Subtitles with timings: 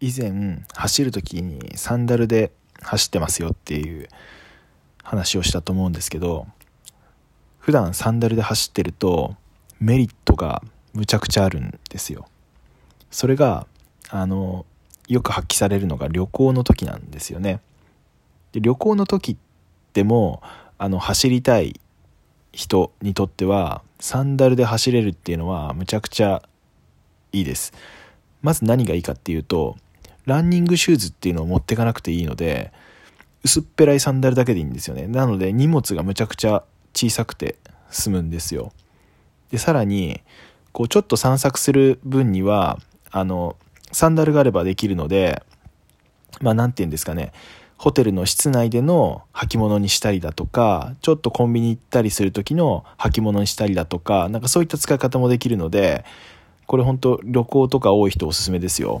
[0.00, 4.08] 以前走る時にサンダルで走ってますよっていう
[5.02, 6.46] 話をしたと思うんですけど
[7.58, 9.34] 普段サンダルで走ってると
[9.80, 10.62] メリットが
[10.92, 12.26] むちゃくちゃあるんですよ。
[13.10, 13.66] それが
[14.08, 14.64] あの
[15.08, 17.60] よく発揮されるのが旅行の時なんですよね。
[18.52, 19.36] で旅行の時
[19.92, 20.42] でも
[20.78, 21.80] あの走りたい
[22.52, 26.42] 人にとってはサンダルで走れるっていうのはむちゃくちゃ
[27.32, 27.72] いいです。
[28.42, 29.76] まず何がいいかっていうと
[30.26, 32.72] ランニングシューズっていうのを持ってかなくていいので
[33.44, 35.06] 薄っぺらいサンダルだけでいいんですよね。
[35.06, 36.64] なので荷物がむちゃくちゃ
[36.94, 37.56] 小さくて
[37.90, 38.72] 済むんですよ。
[39.50, 40.20] でさらに
[40.72, 42.78] こうちょっと散策する分には
[43.10, 43.56] あの
[43.92, 45.42] サンダルがあればできるので
[46.40, 47.32] まあ何て言うんですかね。
[47.78, 56.04] ホテルの室内での履物にしたりだとかちょっとコンビニ行ったりする時の履物にしたりだとかなんかそういった使い方もできるので
[56.66, 59.00] これ本当旅行とか多い人おすすめですよ。